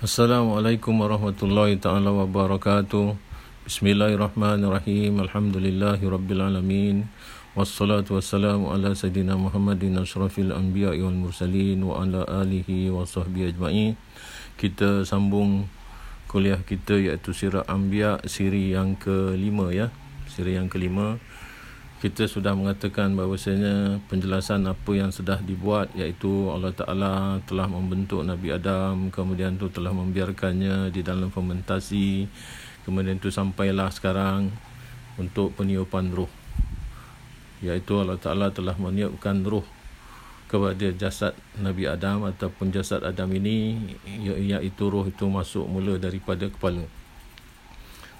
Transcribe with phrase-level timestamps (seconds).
[0.00, 3.20] Assalamualaikum warahmatullahi taala wabarakatuh.
[3.68, 5.20] Bismillahirrahmanirrahim.
[5.20, 7.04] Alhamdulillahi rabbil alamin.
[7.52, 14.00] Wassalatu wassalamu ala sayyidina Muhammadin asyrafil anbiya'i wal mursalin wa ala alihi wa sahbihi ajma'in.
[14.56, 15.68] Kita sambung
[16.32, 19.92] kuliah kita iaitu Sirah Anbiya siri yang kelima ya.
[20.32, 21.20] Siri yang kelima
[22.00, 28.56] kita sudah mengatakan bahawasanya penjelasan apa yang sudah dibuat iaitu Allah Ta'ala telah membentuk Nabi
[28.56, 32.24] Adam kemudian tu telah membiarkannya di dalam fermentasi
[32.88, 34.48] kemudian tu sampailah sekarang
[35.20, 36.32] untuk peniupan roh
[37.60, 39.68] iaitu Allah Ta'ala telah meniupkan roh
[40.48, 43.76] kepada jasad Nabi Adam ataupun jasad Adam ini
[44.24, 46.82] iaitu roh itu masuk mula daripada kepala.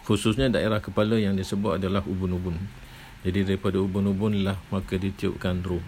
[0.07, 2.55] Khususnya daerah kepala yang disebut adalah ubun-ubun
[3.21, 5.85] jadi daripada ubun-ubun lah maka ditiupkan roh.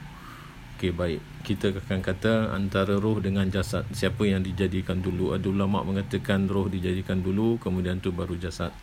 [0.76, 1.20] Okey baik.
[1.42, 5.32] Kita akan kata antara roh dengan jasad siapa yang dijadikan dulu.
[5.32, 8.74] Ada ulama mengatakan roh dijadikan dulu kemudian tu baru jasad.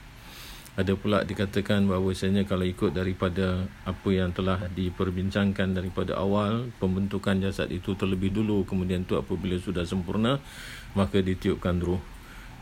[0.79, 7.67] Ada pula dikatakan bahawasanya kalau ikut daripada apa yang telah diperbincangkan daripada awal pembentukan jasad
[7.67, 10.39] itu terlebih dulu kemudian tu apabila sudah sempurna
[10.97, 12.01] maka ditiupkan roh.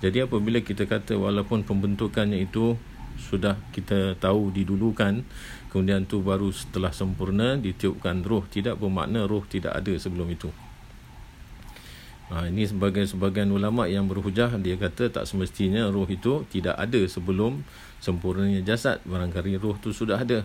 [0.02, 2.76] Jadi apabila kita kata walaupun pembentukannya itu
[3.18, 5.26] sudah kita tahu didulukan
[5.74, 8.46] kemudian tu baru setelah sempurna ditiupkan roh.
[8.48, 10.50] Tidak bermakna roh tidak ada sebelum itu.
[12.28, 17.02] Ha, ini sebagai sebagian ulama yang berhujah dia kata tak semestinya roh itu tidak ada
[17.08, 17.64] sebelum
[18.04, 19.00] sempurnanya jasad.
[19.08, 20.44] Barangkali roh tu sudah ada.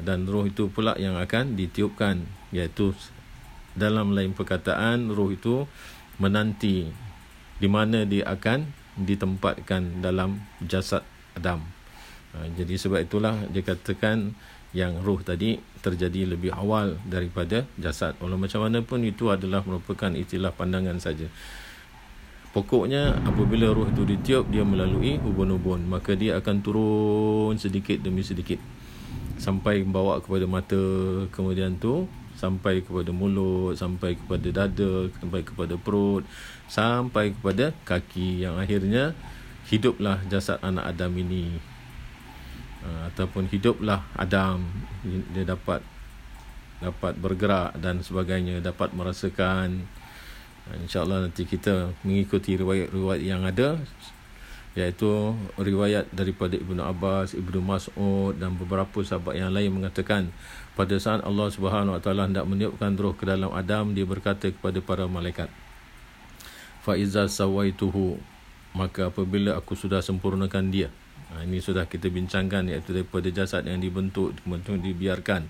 [0.00, 2.92] Dan roh itu pula yang akan ditiupkan iaitu
[3.74, 5.64] dalam lain perkataan roh itu
[6.20, 6.90] menanti
[7.60, 8.66] di mana dia akan
[9.00, 11.79] ditempatkan dalam jasad Adam.
[12.30, 14.34] Ha, jadi sebab itulah dia katakan
[14.70, 18.14] yang roh tadi terjadi lebih awal daripada jasad.
[18.22, 21.26] Walau macam mana pun itu adalah merupakan istilah pandangan saja.
[22.50, 28.58] Pokoknya apabila roh itu ditiup dia melalui ubun-ubun maka dia akan turun sedikit demi sedikit
[29.38, 30.82] sampai membawa kepada mata
[31.30, 36.26] kemudian tu sampai kepada mulut sampai kepada dada sampai kepada perut
[36.66, 39.14] sampai kepada kaki yang akhirnya
[39.70, 41.69] hiduplah jasad anak Adam ini
[42.84, 44.64] uh, ataupun hiduplah Adam.
[45.34, 45.80] Dia dapat
[46.80, 49.84] dapat bergerak dan sebagainya dapat merasakan.
[50.68, 53.80] Uh, insyaallah nanti kita mengikuti riwayat-riwayat yang ada
[54.78, 60.30] iaitu riwayat daripada Ibnu Abbas, Ibnu Mas'ud dan beberapa sahabat yang lain mengatakan
[60.78, 64.78] pada saat Allah Subhanahu Wa Taala hendak meniupkan roh ke dalam Adam dia berkata kepada
[64.78, 65.50] para malaikat
[66.80, 68.16] fa iza sawaituhu
[68.72, 70.88] maka apabila aku sudah sempurnakan dia
[71.30, 75.46] Ha, ini sudah kita bincangkan iaitu daripada jasad yang dibentuk kemudian dibiarkan.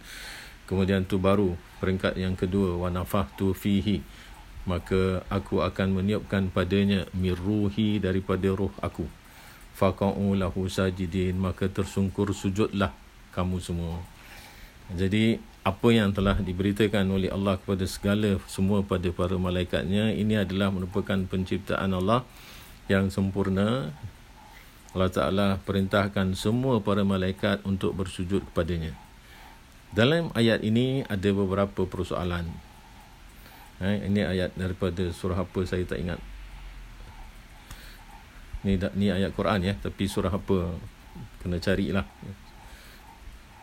[0.68, 4.04] Kemudian tu baru peringkat yang kedua wa nafahtu fihi
[4.68, 9.08] maka aku akan meniupkan padanya miruhi daripada roh aku.
[9.74, 12.92] Faqa'u lahu sajidin maka tersungkur sujudlah
[13.32, 14.04] kamu semua.
[14.92, 20.68] Jadi apa yang telah diberitakan oleh Allah kepada segala semua pada para malaikatnya ini adalah
[20.68, 22.24] merupakan penciptaan Allah
[22.90, 23.94] yang sempurna
[24.90, 28.90] Allah Ta'ala perintahkan semua para malaikat untuk bersujud kepadanya.
[29.94, 32.50] Dalam ayat ini ada beberapa persoalan.
[33.78, 36.18] Eh, ini ayat daripada surah apa saya tak ingat.
[38.66, 40.74] Ni, ni ayat Quran ya, tapi surah apa
[41.42, 42.06] kena carilah.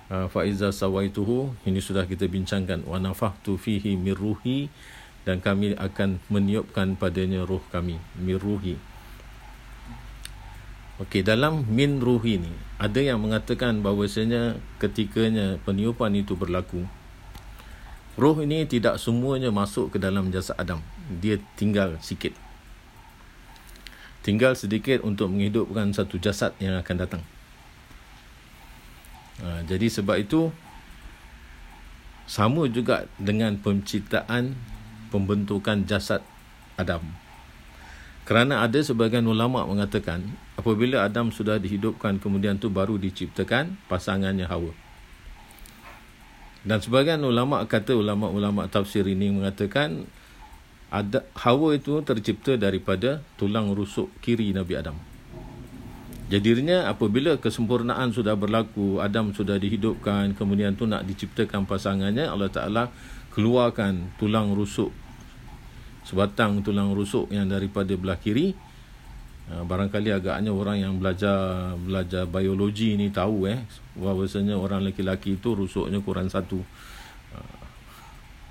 [0.07, 4.71] Uh, Faiza sawaituhu ini sudah kita bincangkan wa nafahtu fihi mirruhi
[5.27, 8.79] dan kami akan meniupkan padanya roh kami mirruhi
[10.97, 12.49] Okey, dalam min ruhi ni
[12.81, 16.89] ada yang mengatakan bahawasanya ketikanya peniupan itu berlaku
[18.17, 20.81] roh ini tidak semuanya masuk ke dalam jasad Adam.
[21.21, 22.33] Dia tinggal sikit.
[24.25, 27.23] Tinggal sedikit untuk menghidupkan satu jasad yang akan datang.
[29.39, 30.49] Ha, jadi sebab itu
[32.25, 34.57] sama juga dengan penciptaan
[35.13, 36.25] pembentukan jasad
[36.75, 37.05] Adam.
[38.27, 40.19] Kerana ada sebagian ulama mengatakan
[40.59, 44.75] apabila Adam sudah dihidupkan kemudian tu baru diciptakan pasangannya Hawa.
[46.67, 50.03] Dan sebagian ulama kata ulama-ulama tafsir ini mengatakan
[50.91, 54.99] ada Hawa itu tercipta daripada tulang rusuk kiri Nabi Adam.
[56.27, 62.91] Jadinya apabila kesempurnaan sudah berlaku, Adam sudah dihidupkan, kemudian tu nak diciptakan pasangannya, Allah Taala
[63.31, 64.91] keluarkan tulang rusuk
[66.07, 68.55] sebatang tulang rusuk yang daripada belah kiri
[69.51, 73.59] uh, barangkali agaknya orang yang belajar belajar biologi ni tahu eh
[73.99, 76.63] bahawasanya orang lelaki itu rusuknya kurang satu.
[77.35, 77.61] Uh,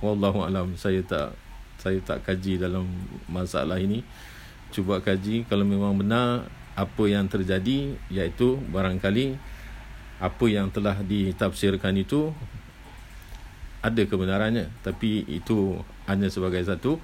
[0.04, 1.32] wallahu alam saya tak
[1.80, 2.84] saya tak kaji dalam
[3.30, 4.04] masalah ini.
[4.74, 6.44] Cuba kaji kalau memang benar
[6.76, 9.38] apa yang terjadi iaitu barangkali
[10.20, 12.36] apa yang telah ditafsirkan itu
[13.80, 14.68] ada kebenarannya.
[14.84, 15.78] Tapi itu
[16.10, 16.98] hanya sebagai satu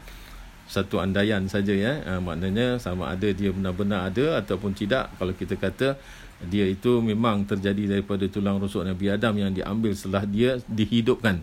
[0.66, 2.00] satu andaian saja ya.
[2.06, 5.94] Ha, maknanya sama ada dia benar-benar ada ataupun tidak kalau kita kata
[6.42, 11.38] dia itu memang terjadi daripada tulang rusuk Nabi Adam yang diambil setelah dia dihidupkan.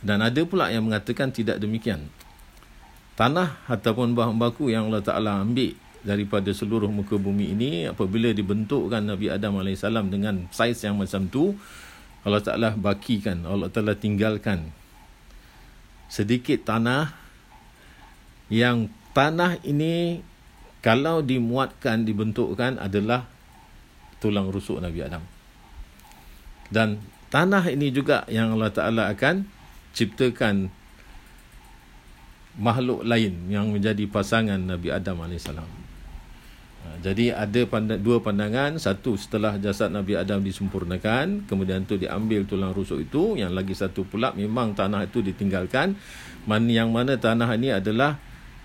[0.00, 2.08] Dan ada pula yang mengatakan tidak demikian.
[3.18, 9.04] Tanah ataupun bahan baku yang Allah Ta'ala ambil daripada seluruh muka bumi ini apabila dibentukkan
[9.04, 11.52] Nabi Adam AS dengan saiz yang macam tu
[12.24, 14.72] Allah Ta'ala bakikan Allah Ta'ala tinggalkan
[16.08, 17.19] sedikit tanah
[18.50, 20.20] yang tanah ini
[20.82, 23.30] kalau dimuatkan dibentukkan adalah
[24.18, 25.22] tulang rusuk Nabi Adam.
[26.70, 27.00] Dan
[27.30, 29.46] tanah ini juga yang Allah Taala akan
[29.94, 30.70] ciptakan
[32.58, 35.80] makhluk lain yang menjadi pasangan Nabi Adam alaihissalam
[36.80, 37.60] Ha, jadi ada
[38.00, 38.80] dua pandangan.
[38.80, 43.36] Satu setelah jasad Nabi Adam disempurnakan kemudian tu diambil tulang rusuk itu.
[43.36, 45.92] Yang lagi satu pula memang tanah itu ditinggalkan.
[46.48, 48.16] Yang mana tanah ini adalah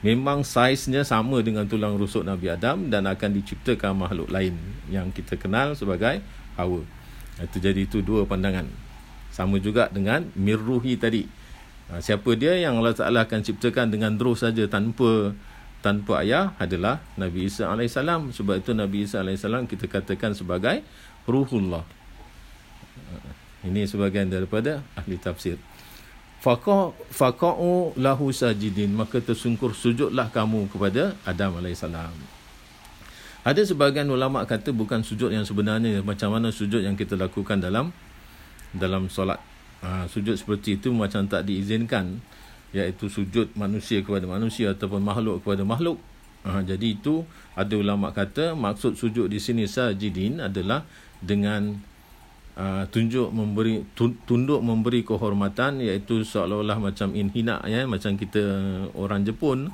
[0.06, 4.54] memang saiznya sama dengan tulang rusuk Nabi Adam dan akan diciptakan makhluk lain
[4.94, 6.22] yang kita kenal sebagai
[6.54, 6.86] Hawa
[7.42, 8.70] itu jadi itu dua pandangan
[9.34, 11.26] sama juga dengan Mirruhi tadi
[11.90, 15.34] ha, siapa dia yang Allah Ta'ala akan ciptakan dengan terus saja tanpa
[15.86, 17.94] tanpa ayah adalah Nabi Isa AS.
[18.34, 20.82] Sebab itu Nabi Isa AS kita katakan sebagai
[21.30, 21.86] Ruhullah.
[23.62, 25.62] Ini sebagian daripada ahli tafsir.
[26.46, 28.94] Faka'u lahu sajidin.
[28.94, 31.82] Maka tersungkur sujudlah kamu kepada Adam AS.
[33.46, 36.06] Ada sebagian ulama kata bukan sujud yang sebenarnya.
[36.06, 37.90] Macam mana sujud yang kita lakukan dalam
[38.78, 39.42] dalam solat.
[39.82, 42.22] Ha, sujud seperti itu macam tak diizinkan
[42.74, 45.98] iaitu sujud manusia kepada manusia ataupun makhluk kepada makhluk.
[46.46, 47.26] Ha, jadi itu
[47.58, 50.86] ada ulama kata maksud sujud di sini sajidin adalah
[51.22, 51.82] dengan
[52.56, 58.42] uh, tunjuk memberi tunduk memberi kehormatan iaitu seolah-olah macam inhina ya macam kita
[58.96, 59.72] orang Jepun.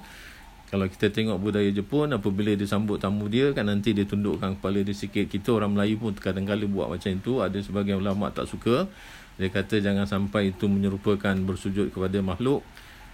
[0.72, 4.80] Kalau kita tengok budaya Jepun apabila dia sambut tamu dia kan nanti dia tundukkan kepala
[4.80, 5.28] dia sikit.
[5.28, 7.44] Kita orang Melayu pun kadang-kadang buat macam itu.
[7.44, 8.88] Ada sebagian ulama tak suka.
[9.36, 12.64] Dia kata jangan sampai itu menyerupakan bersujud kepada makhluk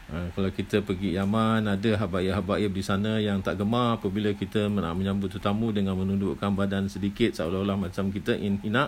[0.07, 4.95] Ha, kalau kita pergi Yaman ada habaib-habaib di sana yang tak gemar apabila kita nak
[4.95, 8.87] menyambut tetamu dengan menundukkan badan sedikit seolah-olah macam kita inhina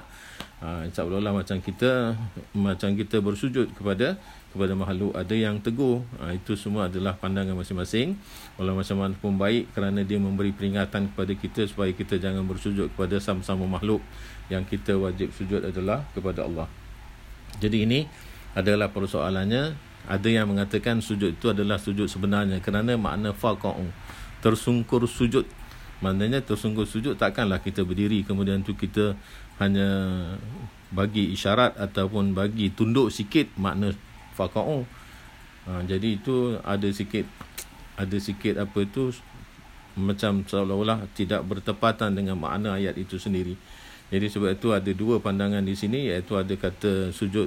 [0.64, 2.16] ha, seolah-olah macam kita
[2.56, 4.16] macam kita bersujud kepada
[4.50, 5.14] kepada makhluk.
[5.14, 6.02] Ada yang teguh.
[6.20, 8.18] Ha, itu semua adalah pandangan masing-masing.
[8.58, 12.90] Walau macam mana pun baik kerana dia memberi peringatan kepada kita supaya kita jangan bersujud
[12.94, 14.02] kepada sama-sama makhluk.
[14.50, 16.66] Yang kita wajib sujud adalah kepada Allah.
[17.62, 18.00] Jadi ini
[18.58, 23.90] adalah persoalannya ada yang mengatakan sujud itu adalah sujud sebenarnya kerana makna faqa'u
[24.40, 25.44] tersungkur sujud.
[26.00, 29.20] Maknanya tersungkur sujud takkanlah kita berdiri kemudian tu kita
[29.60, 29.90] hanya
[30.90, 33.92] bagi isyarat ataupun bagi tunduk sikit makna
[34.40, 34.88] faqa'u.
[35.68, 37.28] Ha, jadi itu ada sikit
[38.00, 39.12] ada sikit apa itu
[40.00, 43.60] macam seolah-olah tidak bertepatan dengan makna ayat itu sendiri.
[44.10, 47.46] Jadi sebab itu ada dua pandangan di sini iaitu ada kata sujud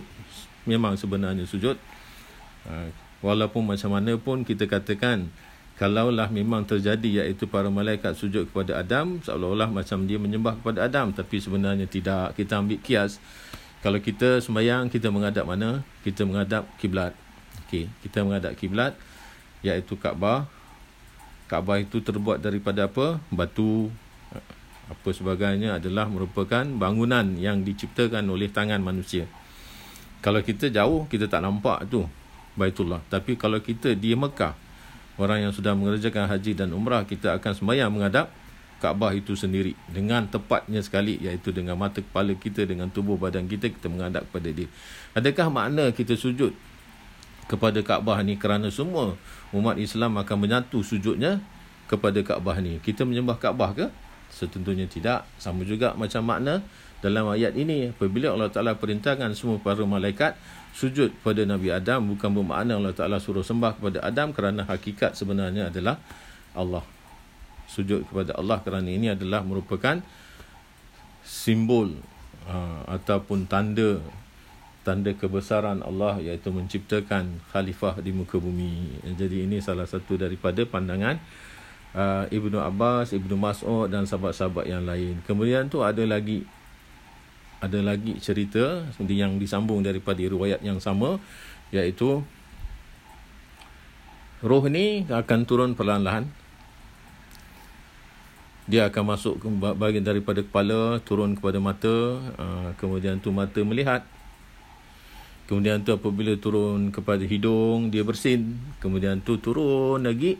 [0.68, 1.74] memang sebenarnya sujud
[3.22, 5.30] walaupun macam mana pun kita katakan
[5.78, 11.10] kalaulah memang terjadi iaitu para malaikat sujud kepada Adam seolah-olah macam dia menyembah kepada Adam
[11.10, 12.38] tapi sebenarnya tidak.
[12.38, 13.18] Kita ambil kias.
[13.82, 15.82] Kalau kita sembahyang kita menghadap mana?
[16.06, 17.16] Kita menghadap kiblat.
[17.66, 18.94] Okey kita menghadap kiblat
[19.66, 20.46] iaitu Kaabah.
[21.50, 23.18] Kaabah itu terbuat daripada apa?
[23.34, 23.90] Batu.
[24.86, 29.24] Apa sebagainya adalah merupakan bangunan yang diciptakan oleh tangan manusia.
[30.22, 32.06] Kalau kita jauh kita tak nampak tu
[32.54, 33.00] Baitullah.
[33.08, 34.52] Tapi kalau kita di Mekah,
[35.16, 38.28] orang yang sudah mengerjakan haji dan umrah, kita akan sembahyang menghadap
[38.82, 43.70] Kaabah itu sendiri dengan tepatnya sekali iaitu dengan mata kepala kita dengan tubuh badan kita
[43.70, 44.66] kita menghadap kepada dia.
[45.14, 46.50] Adakah makna kita sujud
[47.46, 49.14] kepada Kaabah ni kerana semua
[49.54, 51.38] umat Islam akan menyatu sujudnya
[51.86, 52.82] kepada Kaabah ni?
[52.82, 53.86] Kita menyembah Kaabah ke?
[54.34, 55.30] Setentunya tidak.
[55.38, 56.58] Sama juga macam makna
[57.02, 60.38] dalam ayat ini apabila Allah Taala perintahkan semua para malaikat
[60.72, 65.68] sujud kepada Nabi Adam bukan bermakna Allah Ta'ala suruh sembah kepada Adam kerana hakikat sebenarnya
[65.68, 66.00] adalah
[66.56, 66.84] Allah.
[67.68, 70.00] Sujud kepada Allah kerana ini adalah merupakan
[71.22, 71.92] simbol
[72.48, 74.00] uh, ataupun tanda
[74.82, 78.98] tanda kebesaran Allah iaitu menciptakan khalifah di muka bumi.
[79.14, 81.20] Jadi ini salah satu daripada pandangan
[81.94, 85.22] uh, Ibnu Abbas, Ibnu Mas'ud dan sahabat-sahabat yang lain.
[85.24, 86.42] Kemudian tu ada lagi
[87.62, 91.22] ada lagi cerita yang disambung daripada riwayat yang sama
[91.70, 92.26] iaitu
[94.42, 96.26] roh ni akan turun perlahan-lahan.
[98.66, 99.46] Dia akan masuk ke
[99.78, 104.02] bahagian daripada kepala turun kepada mata uh, kemudian tu mata melihat.
[105.46, 108.58] Kemudian tu apabila turun kepada hidung dia bersin.
[108.82, 110.34] Kemudian tu turun lagi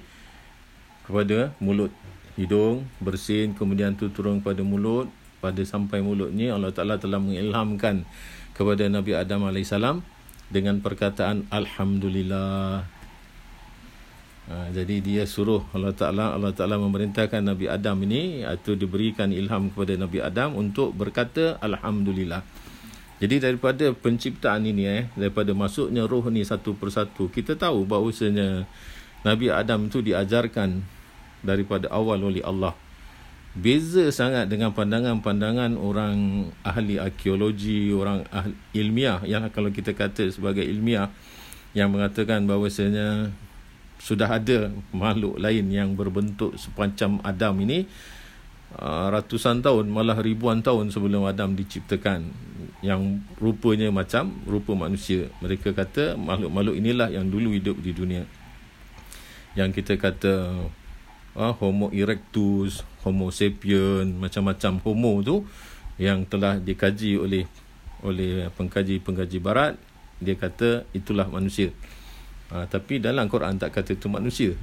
[1.06, 1.94] kepada mulut.
[2.34, 5.06] Hidung bersin kemudian tu turun kepada mulut
[5.42, 8.06] pada sampai mulutnya Allah Taala telah mengilhamkan
[8.54, 10.06] kepada Nabi Adam alaihissalam
[10.54, 12.86] dengan perkataan alhamdulillah
[14.42, 19.70] Ha, jadi dia suruh Allah Taala Allah Taala memerintahkan Nabi Adam ini atau diberikan ilham
[19.70, 22.42] kepada Nabi Adam untuk berkata alhamdulillah.
[23.22, 28.66] Jadi daripada penciptaan ini eh daripada masuknya roh ni satu persatu kita tahu bahawasanya
[29.22, 30.82] Nabi Adam itu diajarkan
[31.46, 32.74] daripada awal oleh Allah.
[33.52, 39.20] Beza sangat dengan pandangan-pandangan orang ahli arkeologi, orang ahli ilmiah.
[39.28, 41.12] Yang kalau kita kata sebagai ilmiah
[41.76, 43.28] yang mengatakan bahawasanya
[44.00, 47.84] sudah ada makhluk lain yang berbentuk semacam Adam ini
[48.80, 52.32] uh, ratusan tahun malah ribuan tahun sebelum Adam diciptakan.
[52.82, 55.28] Yang rupanya macam rupa manusia.
[55.44, 58.24] Mereka kata makhluk-makhluk inilah yang dulu hidup di dunia.
[59.54, 60.34] Yang kita kata
[61.36, 65.36] uh, homo erectus homo sapien macam-macam homo tu
[66.00, 67.44] yang telah dikaji oleh
[68.02, 69.74] oleh pengkaji-pengkaji barat.
[70.22, 71.74] Dia kata itulah manusia.
[72.50, 74.54] Ha, tapi dalam Quran tak kata itu manusia.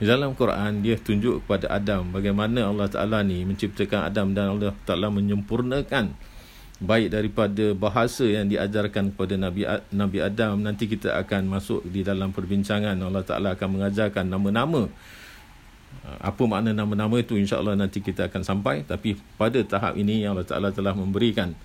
[0.00, 5.08] Dalam Quran dia tunjuk kepada Adam bagaimana Allah Taala ni menciptakan Adam dan Allah Taala
[5.08, 6.12] menyempurnakan
[6.82, 9.64] baik daripada bahasa yang diajarkan kepada Nabi
[9.94, 10.60] Nabi Adam.
[10.60, 12.98] Nanti kita akan masuk di dalam perbincangan.
[13.00, 14.88] Allah Taala akan mengajarkan nama-nama
[16.04, 20.68] apa makna nama-nama itu insya-Allah nanti kita akan sampai tapi pada tahap ini Allah Taala
[20.68, 21.56] telah memberikan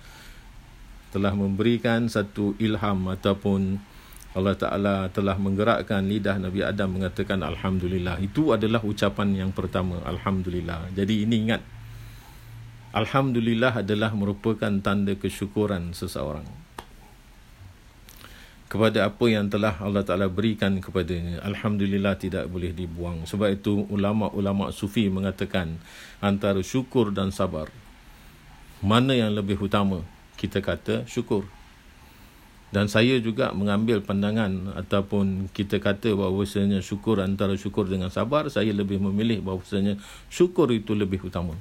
[1.10, 3.82] telah memberikan satu ilham ataupun
[4.30, 8.22] Allah Ta'ala telah menggerakkan lidah Nabi Adam mengatakan Alhamdulillah.
[8.22, 9.98] Itu adalah ucapan yang pertama.
[10.06, 10.94] Alhamdulillah.
[10.94, 11.58] Jadi ini ingat.
[12.94, 16.46] Alhamdulillah adalah merupakan tanda kesyukuran seseorang.
[18.70, 21.42] Kepada apa yang telah Allah Ta'ala berikan kepadanya.
[21.42, 23.26] Alhamdulillah tidak boleh dibuang.
[23.26, 25.82] Sebab itu ulama-ulama sufi mengatakan
[26.22, 27.66] antara syukur dan sabar.
[28.78, 30.06] Mana yang lebih utama?
[30.38, 31.50] Kita kata syukur
[32.70, 38.70] dan saya juga mengambil pandangan ataupun kita kata bahawasanya syukur antara syukur dengan sabar saya
[38.70, 39.98] lebih memilih bahawasanya
[40.30, 41.58] syukur itu lebih utama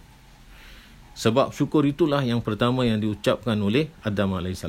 [1.17, 4.61] sebab syukur itulah yang pertama yang diucapkan oleh Adam AS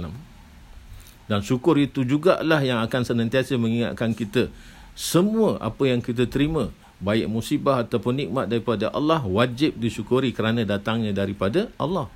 [1.31, 4.51] dan syukur itu juga lah yang akan senantiasa mengingatkan kita.
[4.99, 11.15] Semua apa yang kita terima baik musibah ataupun nikmat daripada Allah wajib disyukuri kerana datangnya
[11.15, 12.11] daripada Allah.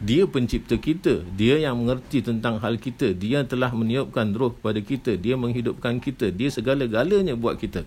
[0.00, 5.20] Dia pencipta kita dia yang mengerti tentang hal kita dia telah meniupkan roh kepada kita
[5.20, 7.84] dia menghidupkan kita dia segala-galanya buat kita.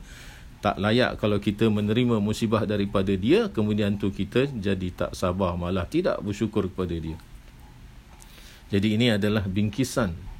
[0.62, 5.90] Tak layak kalau kita menerima musibah daripada dia kemudian tu kita jadi tak sabar malah
[5.90, 7.18] tidak bersyukur kepada dia.
[8.70, 10.33] Jadi ini adalah bingkisan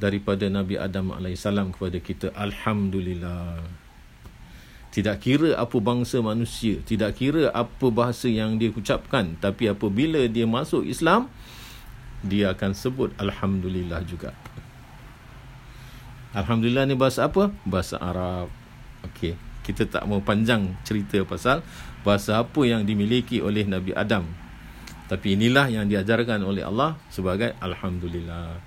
[0.00, 3.84] daripada Nabi Adam AS kepada kita Alhamdulillah
[4.94, 10.46] tidak kira apa bangsa manusia, tidak kira apa bahasa yang dia ucapkan, tapi apabila dia
[10.46, 11.26] masuk Islam,
[12.22, 14.30] dia akan sebut alhamdulillah juga.
[16.30, 17.50] Alhamdulillah ni bahasa apa?
[17.66, 18.54] Bahasa Arab.
[19.10, 19.34] Okey,
[19.66, 21.66] kita tak mau panjang cerita pasal
[22.06, 24.22] bahasa apa yang dimiliki oleh Nabi Adam.
[25.10, 28.62] Tapi inilah yang diajarkan oleh Allah sebagai alhamdulillah.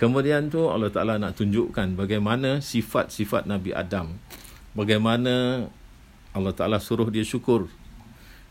[0.00, 4.16] Kemudian tu Allah Taala nak tunjukkan bagaimana sifat-sifat Nabi Adam.
[4.72, 5.68] Bagaimana
[6.32, 7.68] Allah Ta'ala suruh dia syukur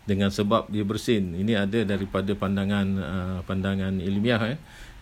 [0.06, 1.34] dengan sebab dia bersin.
[1.34, 4.60] Ini ada daripada pandangan uh, pandangan ilmiah eh.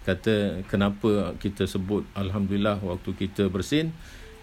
[0.08, 3.92] kata kenapa kita sebut Alhamdulillah waktu kita bersin?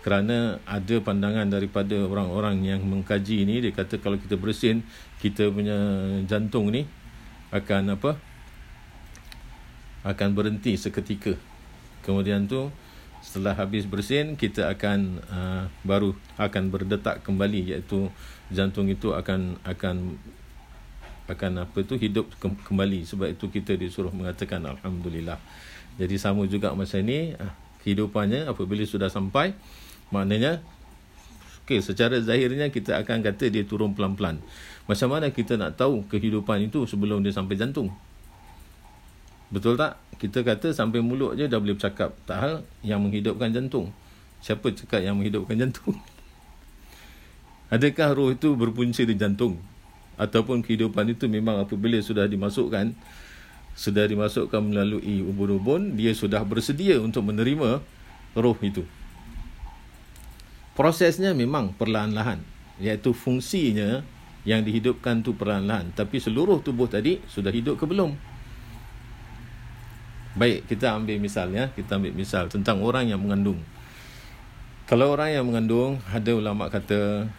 [0.04, 4.84] Kerana ada pandangan daripada orang-orang yang mengkaji ini dia kata kalau kita bersin
[5.24, 5.78] kita punya
[6.28, 6.84] jantung ni
[7.48, 8.20] akan apa?
[10.04, 11.53] Akan berhenti seketika
[12.04, 12.68] kemudian tu
[13.24, 18.12] setelah habis bersin kita akan uh, baru akan berdetak kembali iaitu
[18.52, 20.20] jantung itu akan akan
[21.24, 23.08] akan apa tu hidup kembali.
[23.08, 25.40] Sebab itu kita disuruh mengatakan alhamdulillah.
[25.96, 27.48] Jadi sama juga masa ini uh,
[27.80, 29.56] kehidupannya apabila sudah sampai
[30.12, 30.60] maknanya
[31.64, 34.36] okey secara zahirnya kita akan kata dia turun pelan-pelan.
[34.84, 37.88] Macam mana kita nak tahu kehidupan itu sebelum dia sampai jantung
[39.54, 40.02] Betul tak?
[40.18, 42.10] Kita kata sampai mulut je dah boleh bercakap.
[42.26, 43.94] Tak hal yang menghidupkan jantung.
[44.42, 45.94] Siapa cakap yang menghidupkan jantung?
[47.74, 49.62] Adakah roh itu berpunca di jantung?
[50.18, 52.98] Ataupun kehidupan itu memang apabila sudah dimasukkan,
[53.78, 57.78] sudah dimasukkan melalui ubun-ubun, dia sudah bersedia untuk menerima
[58.34, 58.82] roh itu.
[60.74, 62.42] Prosesnya memang perlahan-lahan.
[62.82, 64.02] Iaitu fungsinya
[64.44, 68.33] yang dihidupkan tu perlahan-lahan tapi seluruh tubuh tadi sudah hidup ke belum
[70.34, 71.70] baik kita ambil misal ya.
[71.72, 73.58] Kita ambil misal tentang orang yang mengandung.
[74.84, 77.30] Kalau orang yang mengandung ada ulama kata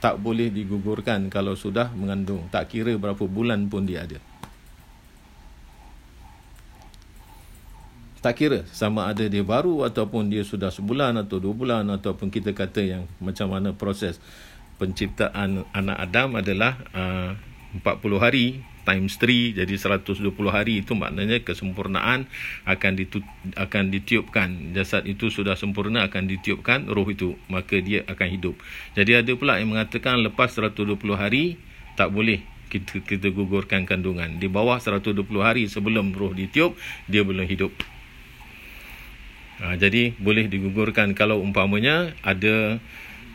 [0.00, 2.48] tak boleh digugurkan kalau sudah mengandung.
[2.48, 4.18] Tak kira berapa bulan pun dia ada.
[8.20, 12.52] Tak kira sama ada dia baru ataupun dia sudah sebulan atau dua bulan ataupun kita
[12.52, 14.20] kata yang macam mana proses
[14.76, 17.32] penciptaan anak Adam adalah uh,
[17.76, 22.26] 40 hari times 3 jadi 120 hari itu maknanya kesempurnaan
[22.64, 24.72] akan ditu- akan ditiupkan.
[24.72, 28.56] Jasad itu sudah sempurna akan ditiupkan roh itu maka dia akan hidup.
[28.96, 31.60] Jadi ada pula yang mengatakan lepas 120 hari
[31.94, 34.38] tak boleh kita kita gugurkan kandungan.
[34.38, 36.78] Di bawah 120 hari sebelum roh ditiup
[37.10, 37.74] dia belum hidup.
[39.60, 42.80] Ha, jadi boleh digugurkan kalau umpamanya ada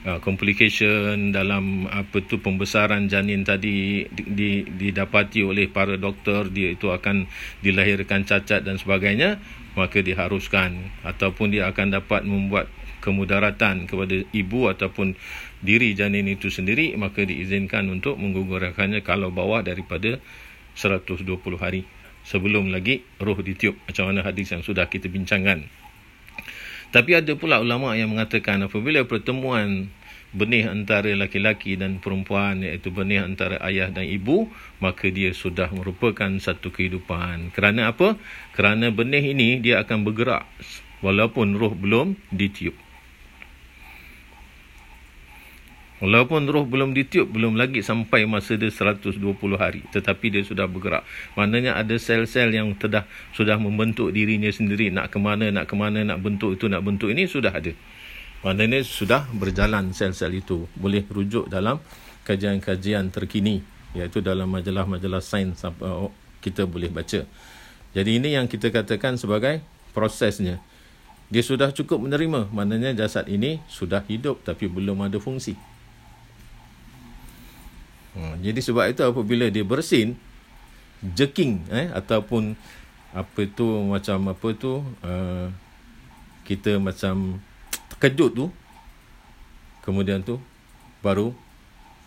[0.06, 6.94] uh, complication dalam apa tu pembesaran janin tadi di, didapati oleh para doktor dia itu
[6.94, 7.26] akan
[7.66, 9.42] dilahirkan cacat dan sebagainya
[9.76, 12.72] maka diharuskan ataupun dia akan dapat membuat
[13.04, 15.14] kemudaratan kepada ibu ataupun
[15.62, 20.18] diri janin itu sendiri maka diizinkan untuk menggugurkannya kalau bawah daripada
[20.74, 21.86] 120 hari.
[22.26, 23.78] Sebelum lagi roh ditiup.
[23.86, 25.70] Macam mana hadis yang sudah kita bincangkan
[26.96, 29.92] tapi ada pula ulama yang mengatakan apabila pertemuan
[30.32, 34.48] benih antara laki-laki dan perempuan iaitu benih antara ayah dan ibu
[34.80, 37.52] maka dia sudah merupakan satu kehidupan.
[37.52, 38.16] Kerana apa?
[38.56, 40.48] Kerana benih ini dia akan bergerak
[41.04, 42.85] walaupun roh belum ditiup.
[45.96, 49.16] Walaupun roh belum ditiup, belum lagi sampai masa dia 120
[49.56, 49.80] hari.
[49.96, 51.08] Tetapi dia sudah bergerak.
[51.40, 54.92] Maknanya ada sel-sel yang tedah, sudah membentuk dirinya sendiri.
[54.92, 57.72] Nak ke mana, nak ke mana, nak bentuk itu, nak bentuk ini, sudah ada.
[58.44, 60.68] Maknanya sudah berjalan sel-sel itu.
[60.76, 61.80] Boleh rujuk dalam
[62.28, 63.64] kajian-kajian terkini.
[63.96, 66.12] Iaitu dalam majalah-majalah sains uh,
[66.44, 67.24] kita boleh baca.
[67.96, 69.64] Jadi ini yang kita katakan sebagai
[69.96, 70.60] prosesnya.
[71.32, 72.52] Dia sudah cukup menerima.
[72.52, 75.56] Maknanya jasad ini sudah hidup tapi belum ada fungsi.
[78.16, 80.16] Ha, jadi sebab itu apabila dia bersin
[81.04, 82.56] jerking eh ataupun
[83.12, 85.48] apa tu macam apa tu uh,
[86.48, 87.44] kita macam
[87.92, 88.46] terkejut tu
[89.84, 90.40] kemudian tu
[91.04, 91.36] baru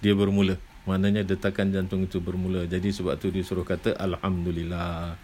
[0.00, 0.56] dia bermula.
[0.88, 2.64] Maknanya detakan jantung itu bermula.
[2.64, 5.20] Jadi sebab tu dia suruh kata alhamdulillah.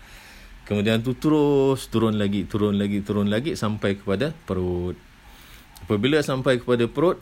[0.68, 4.96] Kemudian tu terus turun lagi turun lagi turun lagi sampai kepada perut.
[5.84, 7.20] Apabila sampai kepada perut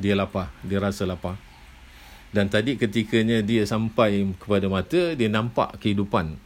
[0.00, 1.36] dia lapar dia rasa lapar
[2.32, 6.40] dan tadi ketikanya dia sampai kepada mata, dia nampak kehidupan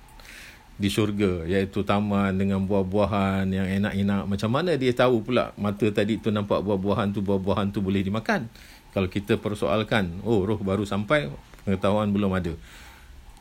[0.77, 1.47] di syurga.
[1.47, 4.27] Iaitu taman dengan buah-buahan yang enak-enak.
[4.27, 8.51] Macam mana dia tahu pula mata tadi tu nampak buah-buahan tu, buah-buahan tu boleh dimakan.
[8.91, 11.31] Kalau kita persoalkan, oh roh baru sampai,
[11.63, 12.53] pengetahuan belum ada.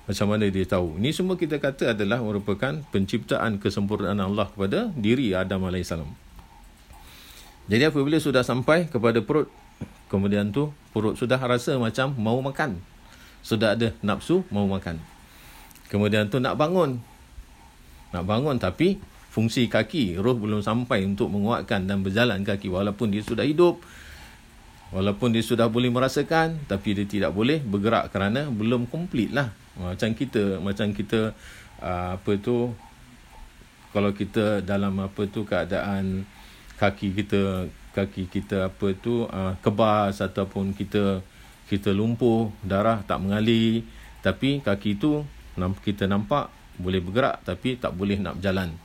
[0.06, 1.02] Macam mana dia tahu?
[1.02, 5.98] Ini semua kita kata adalah merupakan penciptaan kesempurnaan Allah kepada diri Adam AS.
[7.66, 9.50] Jadi apabila sudah sampai kepada perut,
[10.16, 12.80] Kemudian tu perut sudah rasa macam mau makan.
[13.44, 14.96] Sudah ada nafsu mau makan.
[15.92, 17.04] Kemudian tu nak bangun.
[18.16, 18.96] Nak bangun tapi
[19.28, 23.84] fungsi kaki roh belum sampai untuk menguatkan dan berjalan kaki walaupun dia sudah hidup.
[24.96, 29.52] Walaupun dia sudah boleh merasakan tapi dia tidak boleh bergerak kerana belum komplit lah.
[29.76, 31.36] Macam kita macam kita
[31.84, 32.72] ah, apa tu
[33.92, 36.24] kalau kita dalam apa tu keadaan
[36.80, 41.24] kaki kita kaki kita apa tu uh, kebas ataupun kita
[41.72, 43.88] kita lumpuh darah tak mengalir.
[44.20, 45.24] Tapi kaki tu
[45.56, 48.76] kita nampak boleh bergerak tapi tak boleh nak berjalan.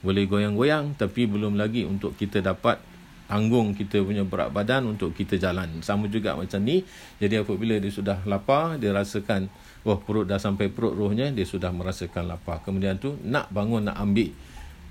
[0.00, 2.80] Boleh goyang-goyang tapi belum lagi untuk kita dapat
[3.26, 5.82] tanggung kita punya berat badan untuk kita jalan.
[5.82, 6.86] Sama juga macam ni
[7.20, 9.50] jadi apabila dia sudah lapar dia rasakan
[9.82, 12.62] wah perut dah sampai perut rohnya dia sudah merasakan lapar.
[12.62, 14.32] Kemudian tu nak bangun nak ambil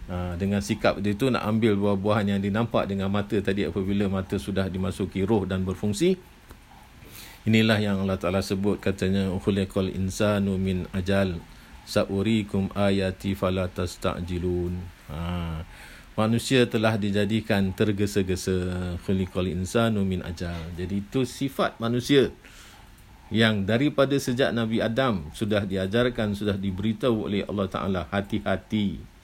[0.05, 4.37] Ha, dengan sikap dia tu nak ambil buah-buahan yang dinampak dengan mata tadi apabila mata
[4.37, 6.13] sudah dimasuki roh dan berfungsi
[7.49, 11.41] inilah yang Allah Taala sebut katanya khuliqal insanu min ajal
[11.89, 14.77] saurikum ayati fala tastajilun.
[15.09, 15.61] Ha,
[16.13, 20.69] manusia telah dijadikan tergesa-gesa khuliqal insanu min ajal.
[20.77, 22.29] Jadi itu sifat manusia
[23.33, 29.14] yang daripada sejak Nabi Adam sudah diajarkan sudah diberitahu oleh Allah Taala hati-hati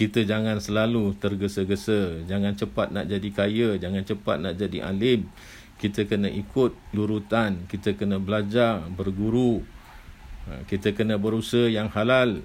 [0.00, 2.24] kita jangan selalu tergesa-gesa.
[2.24, 5.28] Jangan cepat nak jadi kaya jangan cepat nak jadi alim.
[5.76, 7.68] Kita kena ikut lurutan.
[7.68, 9.60] Kita kena belajar berguru.
[10.48, 12.40] Ha, kita kena berusaha yang halal.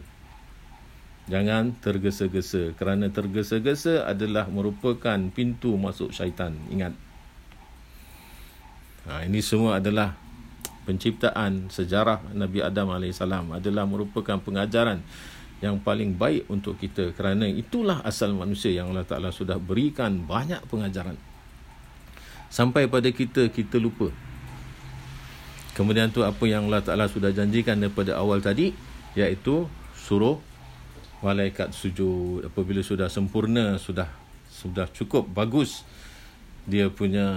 [1.31, 2.75] Jangan tergesa-gesa.
[2.75, 6.59] Kerana tergesa-gesa adalah merupakan pintu masuk syaitan.
[6.67, 6.91] Ingat.
[9.07, 10.19] Ha, ini semua adalah
[10.83, 14.99] penciptaan sejarah Nabi Adam AS adalah merupakan pengajaran
[15.63, 20.59] yang paling baik untuk kita kerana itulah asal manusia yang Allah Ta'ala sudah berikan banyak
[20.67, 21.15] pengajaran.
[22.51, 24.11] Sampai pada kita kita lupa.
[25.75, 28.75] Kemudian tu apa yang Allah Ta'ala sudah janjikan daripada awal tadi
[29.15, 30.39] iaitu suruh
[31.23, 32.47] malaikat sujud.
[32.51, 34.11] Apabila sudah sempurna sudah
[34.51, 35.83] sudah cukup bagus
[36.65, 37.29] dia punya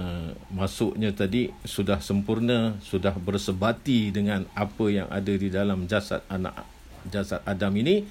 [0.49, 7.39] masuknya tadi sudah sempurna sudah bersebati dengan apa yang ada di dalam jasad anak jasad
[7.47, 8.03] Adam ini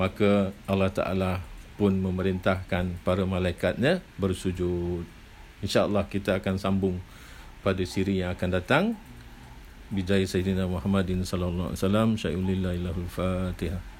[0.00, 1.32] maka Allah Taala
[1.74, 5.06] pun memerintahkan para malaikatnya bersujud.
[5.62, 6.96] Insyaallah kita akan sambung
[7.66, 8.84] pada siri yang akan datang.
[9.92, 13.93] Bijai sayyidina Muhammadin sallallahu alaihi wasallam syai'ulillahi lahul fatihah